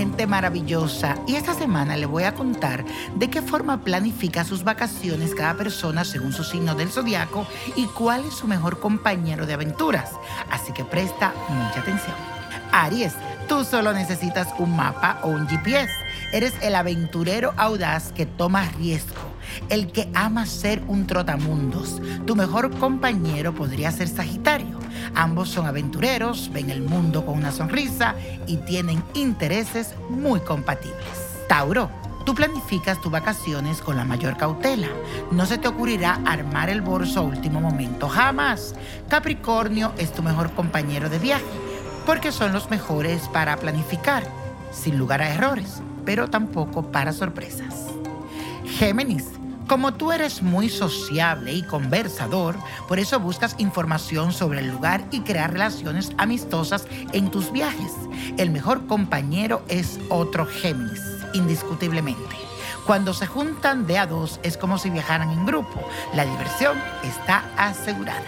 [0.00, 2.86] gente maravillosa, y esta semana le voy a contar
[3.16, 7.46] de qué forma planifica sus vacaciones cada persona según su signo del zodiaco
[7.76, 10.12] y cuál es su mejor compañero de aventuras.
[10.50, 12.16] Así que presta mucha atención.
[12.72, 13.12] Aries,
[13.46, 15.92] tú solo necesitas un mapa o un GPS.
[16.32, 19.30] Eres el aventurero audaz que toma riesgo
[19.68, 22.00] el que ama ser un trotamundos.
[22.26, 24.69] Tu mejor compañero podría ser Sagitario.
[25.14, 28.14] Ambos son aventureros, ven el mundo con una sonrisa
[28.46, 31.46] y tienen intereses muy compatibles.
[31.48, 31.90] Tauro.
[32.24, 34.88] Tú planificas tus vacaciones con la mayor cautela.
[35.32, 38.74] No se te ocurrirá armar el bolso a último momento, jamás.
[39.08, 41.44] Capricornio es tu mejor compañero de viaje,
[42.04, 44.22] porque son los mejores para planificar,
[44.70, 47.86] sin lugar a errores, pero tampoco para sorpresas.
[48.66, 49.39] Géminis,
[49.70, 52.56] como tú eres muy sociable y conversador,
[52.88, 57.92] por eso buscas información sobre el lugar y crear relaciones amistosas en tus viajes.
[58.36, 61.00] El mejor compañero es otro Géminis,
[61.34, 62.34] indiscutiblemente.
[62.84, 65.80] Cuando se juntan de a dos es como si viajaran en grupo.
[66.14, 68.24] La diversión está asegurada.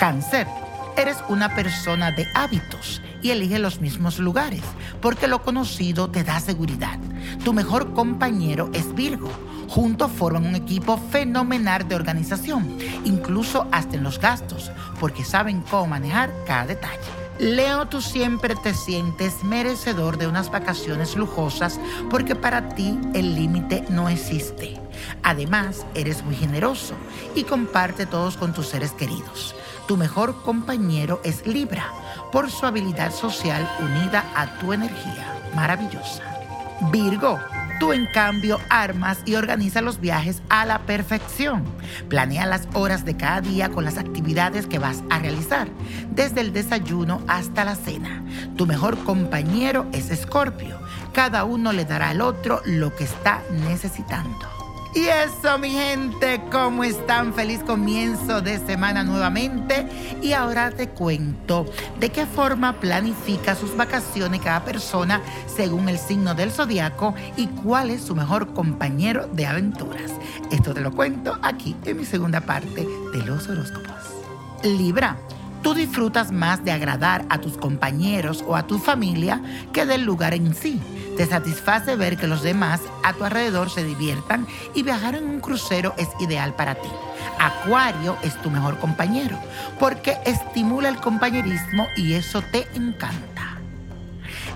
[0.00, 0.48] Cáncer,
[0.96, 4.64] eres una persona de hábitos y elige los mismos lugares,
[5.00, 6.98] porque lo conocido te da seguridad.
[7.44, 9.30] Tu mejor compañero es Virgo
[9.72, 14.70] Juntos forman un equipo fenomenal de organización, incluso hasta en los gastos,
[15.00, 16.98] porque saben cómo manejar cada detalle.
[17.38, 23.82] Leo, tú siempre te sientes merecedor de unas vacaciones lujosas porque para ti el límite
[23.88, 24.78] no existe.
[25.22, 26.92] Además, eres muy generoso
[27.34, 29.54] y comparte todos con tus seres queridos.
[29.88, 31.86] Tu mejor compañero es Libra
[32.30, 36.22] por su habilidad social unida a tu energía maravillosa.
[36.90, 37.38] Virgo,
[37.82, 41.64] Tú, en cambio, armas y organizas los viajes a la perfección.
[42.08, 45.66] Planea las horas de cada día con las actividades que vas a realizar,
[46.14, 48.24] desde el desayuno hasta la cena.
[48.56, 50.78] Tu mejor compañero es Escorpio.
[51.12, 54.61] Cada uno le dará al otro lo que está necesitando.
[54.94, 57.32] Y eso, mi gente, ¿cómo están?
[57.32, 59.86] Feliz comienzo de semana nuevamente.
[60.20, 61.64] Y ahora te cuento
[61.98, 67.90] de qué forma planifica sus vacaciones cada persona según el signo del zodiaco y cuál
[67.90, 70.12] es su mejor compañero de aventuras.
[70.50, 73.96] Esto te lo cuento aquí en mi segunda parte de los horóscopos.
[74.62, 75.16] Libra.
[75.62, 79.40] Tú disfrutas más de agradar a tus compañeros o a tu familia
[79.72, 80.80] que del lugar en sí.
[81.16, 85.40] Te satisface ver que los demás a tu alrededor se diviertan y viajar en un
[85.40, 86.88] crucero es ideal para ti.
[87.38, 89.38] Acuario es tu mejor compañero
[89.78, 93.31] porque estimula el compañerismo y eso te encanta.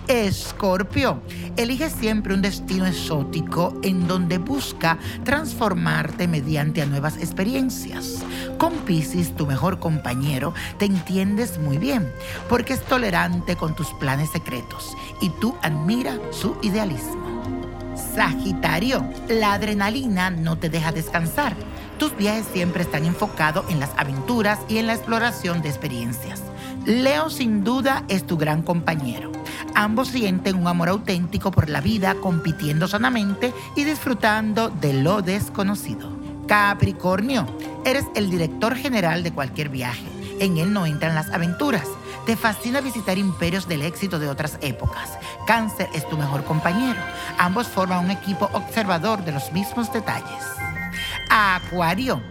[0.09, 1.21] Escorpio,
[1.57, 8.23] elige siempre un destino exótico en donde busca transformarte mediante nuevas experiencias.
[8.57, 12.13] Con Pisces, tu mejor compañero, te entiendes muy bien
[12.49, 17.43] porque es tolerante con tus planes secretos y tú admiras su idealismo.
[18.15, 21.57] Sagitario, la adrenalina no te deja descansar.
[21.99, 26.43] Tus viajes siempre están enfocados en las aventuras y en la exploración de experiencias.
[26.85, 29.36] Leo sin duda es tu gran compañero
[29.79, 36.09] Ambos sienten un amor auténtico por la vida, compitiendo sanamente y disfrutando de lo desconocido.
[36.49, 37.47] Capricornio,
[37.85, 40.07] eres el director general de cualquier viaje.
[40.41, 41.87] En él no entran las aventuras.
[42.25, 45.11] Te fascina visitar imperios del éxito de otras épocas.
[45.47, 46.99] Cáncer es tu mejor compañero.
[47.37, 50.43] Ambos forman un equipo observador de los mismos detalles.
[51.29, 52.23] Acuario,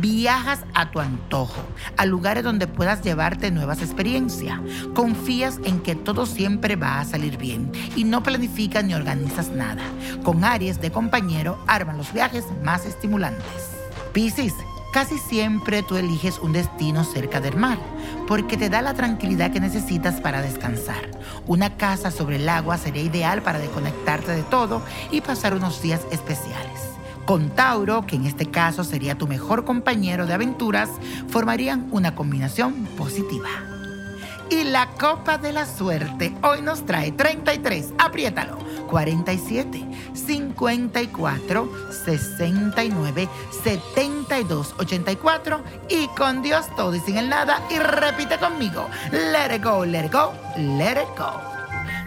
[0.00, 1.62] Viajas a tu antojo,
[1.96, 4.58] a lugares donde puedas llevarte nuevas experiencias.
[4.94, 9.82] Confías en que todo siempre va a salir bien y no planificas ni organizas nada.
[10.24, 13.70] Con Aries de compañero arman los viajes más estimulantes.
[14.12, 14.54] Piscis,
[14.92, 17.78] casi siempre tú eliges un destino cerca del mar,
[18.26, 21.10] porque te da la tranquilidad que necesitas para descansar.
[21.46, 26.00] Una casa sobre el agua sería ideal para desconectarte de todo y pasar unos días
[26.10, 26.93] especiales.
[27.26, 30.90] Con Tauro, que en este caso sería tu mejor compañero de aventuras,
[31.28, 33.48] formarían una combinación positiva.
[34.50, 38.58] Y la copa de la suerte hoy nos trae 33, apriétalo,
[38.90, 41.72] 47, 54,
[42.04, 43.28] 69,
[43.62, 49.64] 72, 84 y con Dios todo y sin el nada y repite conmigo, let it
[49.64, 51.53] go, let it go, let it go.